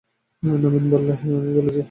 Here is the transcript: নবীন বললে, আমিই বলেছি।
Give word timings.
নবীন 0.43 0.85
বললে, 0.89 1.13
আমিই 1.13 1.53
বলেছি। 1.57 1.79